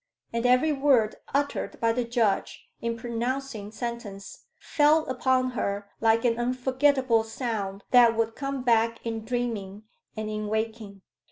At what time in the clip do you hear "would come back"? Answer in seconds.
8.17-9.05